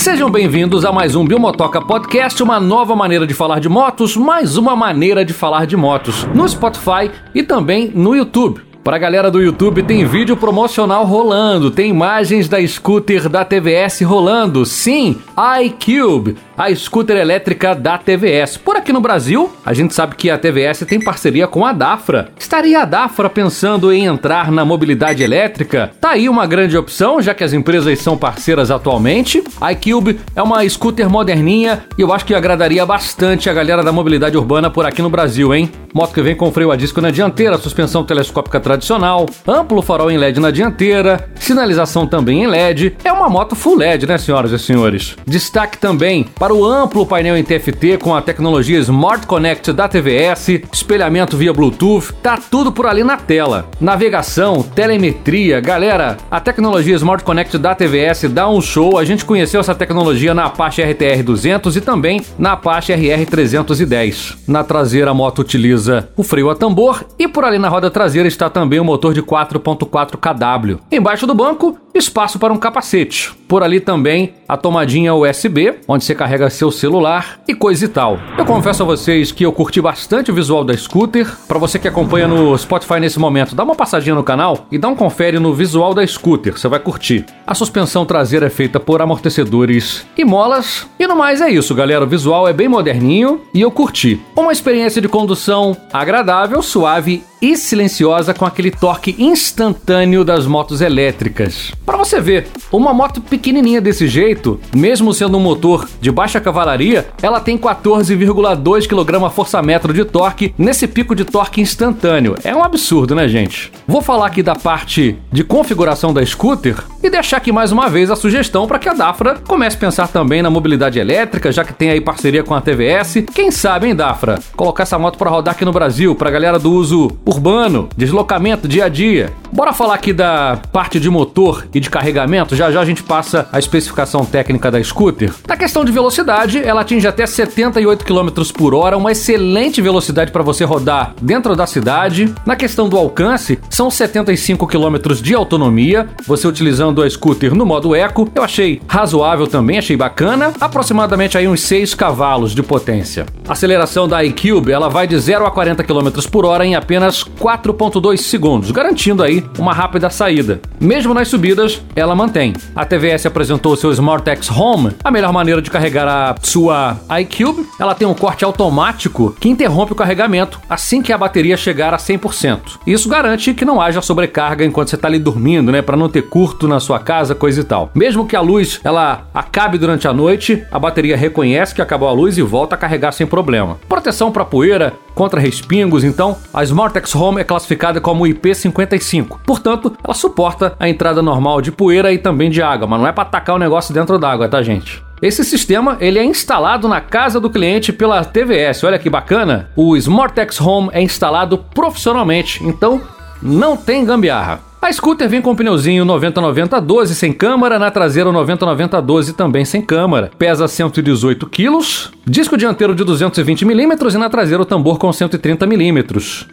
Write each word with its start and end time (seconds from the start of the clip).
Sejam 0.00 0.30
bem-vindos 0.30 0.86
a 0.86 0.90
mais 0.90 1.14
um 1.14 1.26
Biomotoca 1.26 1.78
Podcast, 1.78 2.42
uma 2.42 2.58
nova 2.58 2.96
maneira 2.96 3.26
de 3.26 3.34
falar 3.34 3.60
de 3.60 3.68
motos, 3.68 4.16
mais 4.16 4.56
uma 4.56 4.74
maneira 4.74 5.26
de 5.26 5.34
falar 5.34 5.66
de 5.66 5.76
motos, 5.76 6.24
no 6.34 6.48
Spotify 6.48 7.10
e 7.34 7.42
também 7.42 7.92
no 7.94 8.16
YouTube. 8.16 8.69
Para 8.82 8.96
a 8.96 8.98
galera 8.98 9.30
do 9.30 9.42
YouTube, 9.42 9.82
tem 9.82 10.06
vídeo 10.06 10.34
promocional 10.38 11.04
rolando, 11.04 11.70
tem 11.70 11.90
imagens 11.90 12.48
da 12.48 12.66
scooter 12.66 13.28
da 13.28 13.44
TVS 13.44 14.00
rolando. 14.00 14.64
Sim, 14.64 15.18
iCube, 15.62 16.38
a 16.56 16.74
scooter 16.74 17.18
elétrica 17.18 17.74
da 17.74 17.98
TVS. 17.98 18.56
Por 18.56 18.76
aqui 18.76 18.90
no 18.90 19.00
Brasil, 19.00 19.50
a 19.66 19.74
gente 19.74 19.92
sabe 19.92 20.16
que 20.16 20.30
a 20.30 20.38
TVS 20.38 20.86
tem 20.86 20.98
parceria 20.98 21.46
com 21.46 21.66
a 21.66 21.74
Dafra. 21.74 22.30
Estaria 22.38 22.80
a 22.80 22.86
Dafra 22.86 23.28
pensando 23.28 23.92
em 23.92 24.06
entrar 24.06 24.50
na 24.50 24.64
mobilidade 24.64 25.22
elétrica? 25.22 25.90
Tá 26.00 26.12
aí 26.12 26.26
uma 26.26 26.46
grande 26.46 26.76
opção, 26.78 27.20
já 27.20 27.34
que 27.34 27.44
as 27.44 27.52
empresas 27.52 27.98
são 27.98 28.16
parceiras 28.16 28.70
atualmente. 28.70 29.44
iCube 29.72 30.20
é 30.34 30.42
uma 30.42 30.66
scooter 30.66 31.08
moderninha 31.10 31.84
e 31.98 32.00
eu 32.00 32.14
acho 32.14 32.24
que 32.24 32.34
agradaria 32.34 32.86
bastante 32.86 33.50
a 33.50 33.52
galera 33.52 33.82
da 33.82 33.92
mobilidade 33.92 34.38
urbana 34.38 34.70
por 34.70 34.86
aqui 34.86 35.02
no 35.02 35.10
Brasil, 35.10 35.54
hein? 35.54 35.70
Moto 35.92 36.14
que 36.14 36.22
vem 36.22 36.36
com 36.36 36.52
freio 36.52 36.70
a 36.70 36.76
disco 36.76 37.00
na 37.00 37.10
dianteira, 37.10 37.58
suspensão 37.58 38.04
telescópica 38.04 38.60
tradicional, 38.70 39.26
amplo 39.48 39.82
farol 39.82 40.12
em 40.12 40.16
LED 40.16 40.38
na 40.38 40.52
dianteira, 40.52 41.28
sinalização 41.34 42.06
também 42.06 42.44
em 42.44 42.46
LED. 42.46 42.94
É 43.02 43.12
uma 43.12 43.28
moto 43.28 43.56
full 43.56 43.76
LED, 43.76 44.06
né, 44.06 44.16
senhoras 44.16 44.52
e 44.52 44.58
senhores? 44.60 45.16
Destaque 45.26 45.76
também 45.76 46.24
para 46.38 46.54
o 46.54 46.64
amplo 46.64 47.04
painel 47.04 47.36
em 47.36 47.42
TFT 47.42 47.98
com 47.98 48.14
a 48.14 48.22
tecnologia 48.22 48.78
Smart 48.78 49.26
Connect 49.26 49.72
da 49.72 49.88
TVS, 49.88 50.60
espelhamento 50.72 51.36
via 51.36 51.52
Bluetooth, 51.52 52.12
tá 52.22 52.38
tudo 52.38 52.70
por 52.70 52.86
ali 52.86 53.02
na 53.02 53.16
tela. 53.16 53.68
Navegação, 53.80 54.62
telemetria, 54.62 55.60
galera, 55.60 56.16
a 56.30 56.38
tecnologia 56.38 56.94
Smart 56.94 57.24
Connect 57.24 57.58
da 57.58 57.74
TVS 57.74 58.28
dá 58.30 58.48
um 58.48 58.60
show. 58.60 58.98
A 58.98 59.04
gente 59.04 59.24
conheceu 59.24 59.58
essa 59.58 59.74
tecnologia 59.74 60.32
na 60.32 60.44
Apache 60.44 60.80
RTR 60.80 61.24
200 61.24 61.76
e 61.76 61.80
também 61.80 62.22
na 62.38 62.52
Apache 62.52 62.92
RR 62.92 63.26
310. 63.26 64.36
Na 64.46 64.62
traseira 64.62 65.10
a 65.10 65.14
moto 65.14 65.40
utiliza 65.40 66.08
o 66.16 66.22
freio 66.22 66.50
a 66.50 66.54
tambor 66.54 67.04
e 67.18 67.26
por 67.26 67.44
ali 67.44 67.58
na 67.58 67.68
roda 67.68 67.90
traseira 67.90 68.28
está 68.28 68.48
também 68.48 68.59
o 68.80 68.84
motor 68.84 69.14
de 69.14 69.22
4.4 69.22 70.16
kW. 70.16 70.78
Embaixo 70.90 71.26
do 71.26 71.34
banco, 71.34 71.76
espaço 71.94 72.38
para 72.38 72.52
um 72.52 72.56
capacete. 72.56 73.32
Por 73.48 73.62
ali 73.62 73.80
também 73.80 74.34
a 74.48 74.56
tomadinha 74.56 75.14
USB, 75.14 75.74
onde 75.88 76.04
você 76.04 76.14
carrega 76.14 76.50
seu 76.50 76.70
celular 76.70 77.40
e 77.48 77.54
coisa 77.54 77.84
e 77.84 77.88
tal. 77.88 78.18
Eu 78.38 78.44
confesso 78.44 78.82
a 78.82 78.86
vocês 78.86 79.32
que 79.32 79.44
eu 79.44 79.52
curti 79.52 79.80
bastante 79.80 80.30
o 80.30 80.34
visual 80.34 80.64
da 80.64 80.76
scooter. 80.76 81.26
Para 81.48 81.58
você 81.58 81.78
que 81.78 81.88
acompanha 81.88 82.28
no 82.28 82.56
Spotify 82.56 83.00
nesse 83.00 83.18
momento, 83.18 83.54
dá 83.54 83.64
uma 83.64 83.74
passadinha 83.74 84.14
no 84.14 84.22
canal 84.22 84.66
e 84.70 84.78
dá 84.78 84.88
um 84.88 84.94
confere 84.94 85.38
no 85.38 85.52
visual 85.52 85.92
da 85.94 86.06
scooter, 86.06 86.56
você 86.58 86.68
vai 86.68 86.80
curtir. 86.80 87.24
A 87.46 87.54
suspensão 87.54 88.06
traseira 88.06 88.46
é 88.46 88.50
feita 88.50 88.78
por 88.78 89.02
amortecedores 89.02 90.06
e 90.16 90.24
molas. 90.24 90.86
E 90.98 91.06
no 91.06 91.16
mais 91.16 91.40
é 91.40 91.50
isso, 91.50 91.74
galera. 91.74 92.04
O 92.04 92.08
visual 92.08 92.46
é 92.46 92.52
bem 92.52 92.68
moderninho 92.68 93.40
e 93.52 93.60
eu 93.60 93.70
curti. 93.70 94.20
Uma 94.36 94.52
experiência 94.52 95.02
de 95.02 95.08
condução 95.08 95.76
agradável, 95.92 96.62
suave 96.62 97.24
e 97.42 97.56
silenciosa 97.56 98.34
com 98.34 98.44
aquele 98.44 98.70
torque 98.70 99.16
instantâneo 99.18 100.24
das 100.24 100.46
motos 100.46 100.80
elétricas. 100.80 101.72
Para 101.84 101.96
você 101.96 102.20
ver, 102.20 102.46
uma 102.70 102.92
moto 102.94 103.20
pequenininha 103.20 103.80
desse 103.80 104.06
jeito, 104.06 104.60
mesmo 104.74 105.12
sendo 105.12 105.36
um 105.36 105.40
motor 105.40 105.88
de 106.00 106.10
baixa 106.10 106.40
cavalaria, 106.40 107.08
ela 107.22 107.40
tem 107.40 107.58
14,2 107.58 108.86
kgfm 108.86 109.92
de 109.92 110.04
torque 110.04 110.54
nesse 110.56 110.86
pico 110.86 111.14
de 111.14 111.24
torque 111.24 111.60
instantâneo. 111.60 112.36
É 112.44 112.54
um 112.54 112.62
absurdo, 112.62 113.14
né, 113.14 113.26
gente? 113.26 113.72
Vou 113.86 114.02
falar 114.02 114.26
aqui 114.26 114.42
da 114.42 114.54
parte 114.54 115.18
de 115.32 115.42
configuração 115.42 116.12
da 116.12 116.24
scooter 116.24 116.76
e 117.02 117.08
deixar 117.08 117.38
aqui 117.38 117.50
mais 117.50 117.72
uma 117.72 117.88
vez 117.88 118.10
a 118.10 118.16
sugestão 118.16 118.66
para 118.66 118.78
que 118.78 118.88
a 118.88 118.92
Dafra 118.92 119.36
comece 119.46 119.76
a 119.76 119.80
pensar 119.80 120.08
também 120.08 120.42
na 120.42 120.50
mobilidade 120.50 120.98
elétrica, 120.98 121.50
já 121.50 121.64
que 121.64 121.72
tem 121.72 121.90
aí 121.90 122.00
parceria 122.00 122.42
com 122.42 122.54
a 122.54 122.60
TVS. 122.60 123.24
Quem 123.34 123.50
sabe, 123.50 123.86
hein, 123.86 123.94
Dafra? 123.94 124.38
Colocar 124.54 124.82
essa 124.82 124.98
moto 124.98 125.16
para 125.16 125.30
rodar 125.30 125.54
aqui 125.54 125.64
no 125.64 125.72
Brasil, 125.72 126.14
para 126.14 126.30
galera 126.30 126.58
do 126.58 126.70
uso 126.70 127.10
urbano, 127.24 127.88
deslocamento 127.96 128.68
dia 128.68 128.84
a 128.84 128.88
dia. 128.88 129.32
Bora 129.50 129.72
falar 129.72 129.94
aqui 129.94 130.12
da 130.12 130.60
parte 130.72 131.00
de 131.00 131.08
motor 131.08 131.66
e 131.74 131.80
de 131.80 131.90
carregamento, 131.90 132.54
já 132.54 132.70
já 132.70 132.80
a 132.80 132.84
gente 132.84 133.02
passa 133.02 133.48
a 133.50 133.58
especificação 133.58 134.24
técnica 134.24 134.70
da 134.70 134.82
scooter. 134.82 135.32
Na 135.48 135.56
questão 135.56 135.84
de 135.84 135.90
velocidade, 135.90 136.58
ela 136.62 136.82
atinge 136.82 137.06
até 137.06 137.26
78 137.26 138.04
km 138.04 138.28
por 138.54 138.74
hora, 138.74 138.96
uma 138.96 139.12
excelente 139.12 139.80
velocidade 139.80 140.30
para 140.30 140.42
você 140.42 140.64
rodar 140.64 141.14
dentro 141.20 141.56
da 141.56 141.66
cidade. 141.66 142.32
Na 142.44 142.54
questão 142.54 142.88
do 142.88 142.96
alcance, 142.96 143.58
são 143.68 143.90
75 143.90 144.66
km 144.66 145.14
de 145.20 145.34
autonomia, 145.34 146.08
você 146.26 146.46
utilizando 146.46 146.89
a 147.02 147.08
scooter 147.08 147.54
no 147.54 147.64
modo 147.64 147.94
eco. 147.94 148.28
Eu 148.34 148.42
achei 148.42 148.80
razoável 148.88 149.46
também, 149.46 149.78
achei 149.78 149.96
bacana, 149.96 150.52
aproximadamente 150.60 151.38
aí 151.38 151.46
uns 151.46 151.60
6 151.62 151.94
cavalos 151.94 152.54
de 152.54 152.62
potência. 152.62 153.26
A 153.48 153.52
aceleração 153.52 154.08
da 154.08 154.24
iCube, 154.24 154.72
ela 154.72 154.88
vai 154.88 155.06
de 155.06 155.18
0 155.18 155.46
a 155.46 155.50
40 155.50 155.84
km 155.84 156.08
por 156.30 156.44
hora 156.44 156.64
em 156.64 156.74
apenas 156.74 157.22
4.2 157.22 158.16
segundos, 158.18 158.70
garantindo 158.70 159.22
aí 159.22 159.44
uma 159.58 159.72
rápida 159.72 160.10
saída. 160.10 160.60
Mesmo 160.80 161.12
nas 161.12 161.28
subidas, 161.28 161.82
ela 161.94 162.14
mantém. 162.14 162.54
A 162.74 162.86
TVS 162.86 163.26
apresentou 163.26 163.76
seu 163.76 163.92
SmartX 163.92 164.50
Home, 164.50 164.92
a 165.04 165.10
melhor 165.10 165.30
maneira 165.30 165.60
de 165.60 165.70
carregar 165.70 166.08
a 166.08 166.34
sua 166.40 166.96
iCube. 167.20 167.66
Ela 167.78 167.94
tem 167.94 168.08
um 168.08 168.14
corte 168.14 168.46
automático 168.46 169.36
que 169.38 169.50
interrompe 169.50 169.92
o 169.92 169.94
carregamento 169.94 170.58
assim 170.70 171.02
que 171.02 171.12
a 171.12 171.18
bateria 171.18 171.54
chegar 171.54 171.92
a 171.92 171.98
100%. 171.98 172.78
Isso 172.86 173.10
garante 173.10 173.52
que 173.52 173.62
não 173.62 173.78
haja 173.78 174.00
sobrecarga 174.00 174.64
enquanto 174.64 174.88
você 174.88 174.96
está 174.96 175.06
ali 175.06 175.18
dormindo, 175.18 175.70
né, 175.70 175.82
para 175.82 175.98
não 175.98 176.08
ter 176.08 176.22
curto 176.22 176.66
na 176.66 176.80
sua 176.80 176.98
casa, 176.98 177.34
coisa 177.34 177.60
e 177.60 177.64
tal. 177.64 177.90
Mesmo 177.94 178.26
que 178.26 178.34
a 178.34 178.40
luz 178.40 178.80
ela 178.82 179.26
acabe 179.34 179.76
durante 179.76 180.08
a 180.08 180.14
noite, 180.14 180.64
a 180.72 180.78
bateria 180.78 181.14
reconhece 181.14 181.74
que 181.74 181.82
acabou 181.82 182.08
a 182.08 182.12
luz 182.12 182.38
e 182.38 182.42
volta 182.42 182.74
a 182.74 182.78
carregar 182.78 183.12
sem 183.12 183.26
problema. 183.26 183.78
Proteção 183.86 184.32
para 184.32 184.46
poeira, 184.46 184.94
contra 185.14 185.38
respingos, 185.38 186.02
então 186.02 186.36
a 186.54 186.62
SmartX 186.64 187.14
Home 187.14 187.42
é 187.42 187.44
classificada 187.44 188.00
como 188.00 188.24
IP55. 188.24 189.40
Portanto, 189.44 189.94
ela 190.02 190.14
suporta 190.14 190.69
a 190.78 190.88
entrada 190.88 191.22
normal 191.22 191.60
de 191.60 191.72
poeira 191.72 192.12
e 192.12 192.18
também 192.18 192.50
de 192.50 192.62
água, 192.62 192.86
mas 192.86 193.00
não 193.00 193.06
é 193.06 193.12
para 193.12 193.22
atacar 193.22 193.56
o 193.56 193.58
negócio 193.58 193.94
dentro 193.94 194.18
d'água, 194.18 194.48
tá, 194.48 194.62
gente? 194.62 195.02
Esse 195.22 195.44
sistema 195.44 195.98
ele 196.00 196.18
é 196.18 196.24
instalado 196.24 196.88
na 196.88 197.00
casa 197.00 197.38
do 197.38 197.50
cliente 197.50 197.92
pela 197.92 198.24
TVS. 198.24 198.84
Olha 198.84 198.98
que 198.98 199.10
bacana! 199.10 199.68
O 199.76 199.94
SmartX 199.96 200.60
Home 200.60 200.88
é 200.92 201.02
instalado 201.02 201.58
profissionalmente, 201.58 202.64
então 202.64 203.02
não 203.42 203.76
tem 203.76 204.04
gambiarra. 204.04 204.69
A 204.82 204.90
scooter 204.90 205.28
vem 205.28 205.42
com 205.42 205.54
pneuzinho 205.54 206.06
90-90-12 206.06 207.08
sem 207.08 207.34
câmara, 207.34 207.78
na 207.78 207.90
traseira 207.90 208.30
90-90-12 208.30 209.34
também 209.34 209.62
sem 209.62 209.82
câmara. 209.82 210.30
Pesa 210.38 210.66
118 210.66 211.46
kg, 211.46 211.78
disco 212.26 212.56
dianteiro 212.56 212.94
de 212.94 213.04
220 213.04 213.66
mm 213.66 213.92
e 214.14 214.16
na 214.16 214.30
traseira 214.30 214.62
o 214.62 214.66
tambor 214.66 214.98
com 214.98 215.12
130 215.12 215.66
mm. 215.66 216.04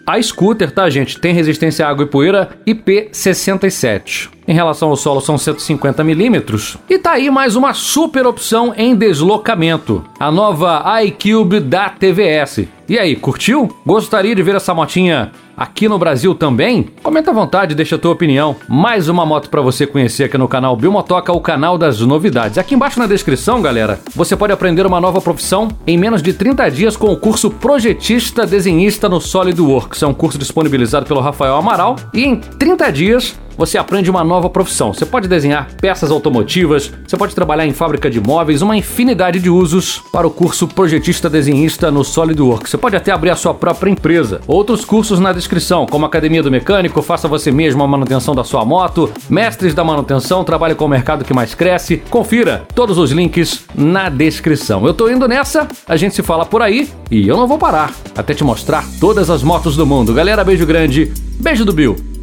A 0.06 0.22
scooter, 0.22 0.72
tá 0.72 0.90
gente, 0.90 1.22
tem 1.22 1.34
resistência 1.34 1.88
à 1.88 1.90
água 1.90 2.04
e 2.04 2.08
poeira 2.08 2.50
IP67. 2.68 4.30
Em 4.46 4.54
relação 4.54 4.90
ao 4.90 4.98
solo 4.98 5.22
são 5.22 5.38
150 5.38 6.04
milímetros. 6.04 6.78
E 6.90 7.00
tá 7.00 7.12
aí 7.12 7.32
mais 7.32 7.56
uma 7.56 7.74
super 7.74 8.28
opção 8.28 8.74
em 8.76 8.94
deslocamento. 8.94 10.04
A 10.20 10.30
nova 10.30 10.84
iCube 11.02 11.62
da 11.62 11.90
TVS. 11.90 12.68
E 12.90 12.98
aí, 12.98 13.18
curtiu? 13.18 13.70
Gostaria 13.86 14.34
de 14.34 14.42
ver 14.42 14.56
essa 14.56 14.74
motinha 14.74 15.34
aqui 15.58 15.90
no 15.90 16.00
Brasil 16.00 16.34
também? 16.34 16.88
Comenta 17.04 17.32
à 17.32 17.34
vontade, 17.34 17.76
deixa 17.76 17.98
a 17.98 18.00
tua 18.00 18.14
opinião. 18.14 18.56
Mais 18.66 19.10
uma 19.10 19.26
moto 19.26 19.50
para 19.50 19.62
você 19.62 19.86
conhecer 19.86 20.24
aqui 20.24 20.38
no 20.38 20.48
canal 20.48 20.74
Bilmotoca, 20.74 21.34
o 21.34 21.42
canal 21.42 21.78
das 21.78 22.00
novidades. 22.00 22.58
Aqui 22.58 22.76
embaixo 22.76 22.98
na 22.98 23.06
descrição, 23.06 23.62
galera, 23.62 24.00
você 24.16 24.38
pode 24.38 24.54
aprender 24.54 24.86
uma 24.86 25.02
nova 25.02 25.20
profissão 25.20 25.68
em 25.86 25.98
menos 25.98 26.22
de 26.22 26.32
30 26.32 26.70
dias 26.70 26.96
com 26.96 27.12
o 27.12 27.18
curso 27.18 27.52
Projetista 27.52 28.46
Desenhista 28.46 29.10
no 29.10 29.20
SolidWorks. 29.20 30.02
É 30.02 30.08
um 30.08 30.14
curso 30.14 30.38
disponibilizado 30.38 31.06
pelo 31.06 31.20
Rafael 31.20 31.58
Amaral 31.58 31.98
e 32.14 32.24
em 32.24 32.38
30 32.38 32.90
dias 32.90 33.38
você 33.58 33.78
aprende 33.78 34.10
uma 34.10 34.24
nova 34.24 34.50
profissão. 34.50 34.94
Você 34.94 35.06
pode 35.06 35.28
desenhar 35.28 35.68
peças 35.82 36.12
automotivas, 36.12 36.94
você 37.06 37.18
pode 37.18 37.34
trabalhar 37.34 37.66
em 37.66 37.74
fábrica 37.74 38.10
de 38.10 38.22
móveis, 38.22 38.62
uma 38.62 38.78
infinidade 38.78 39.40
de 39.40 39.50
usos 39.50 40.04
para 40.14 40.28
o 40.28 40.32
curso 40.32 40.68
Projetista 40.68 41.30
Desenhista 41.30 41.90
no 41.90 42.04
SolidWorks. 42.04 42.76
Você 42.78 42.82
pode 42.82 42.96
até 42.96 43.12
abrir 43.12 43.32
a 43.32 43.36
sua 43.36 43.56
própria 43.56 43.90
empresa. 43.90 44.40
Outros 44.46 44.86
cursos 44.86 45.20
na 45.20 45.34
descrição, 45.34 45.88
como 45.88 46.06
Academia 46.06 46.44
do 46.44 46.52
Mecânico, 46.52 47.02
faça 47.02 47.28
você 47.28 47.52
mesmo 47.52 47.82
a 47.82 47.88
manutenção 47.88 48.36
da 48.36 48.44
sua 48.44 48.64
moto, 48.64 49.12
Mestres 49.28 49.74
da 49.74 49.84
Manutenção, 49.84 50.44
trabalhe 50.44 50.76
com 50.76 50.86
o 50.86 50.88
mercado 50.88 51.26
que 51.26 51.34
mais 51.34 51.56
cresce. 51.56 51.98
Confira 52.08 52.68
todos 52.76 53.00
os 53.00 53.10
links 53.10 53.66
na 53.74 54.10
descrição. 54.10 54.86
Eu 54.86 54.94
tô 54.94 55.10
indo 55.10 55.28
nessa, 55.28 55.68
a 55.88 55.98
gente 55.98 56.14
se 56.14 56.22
fala 56.22 56.46
por 56.46 56.62
aí 56.62 56.88
e 57.10 57.28
eu 57.28 57.36
não 57.36 57.48
vou 57.48 57.58
parar 57.58 57.92
até 58.16 58.36
te 58.36 58.44
mostrar 58.44 58.86
todas 59.00 59.32
as 59.32 59.42
motos 59.42 59.76
do 59.76 59.88
mundo. 59.88 60.14
Galera, 60.14 60.44
beijo 60.44 60.68
grande, 60.68 61.12
beijo 61.40 61.66
do 61.66 61.74
Bill. 61.74 62.17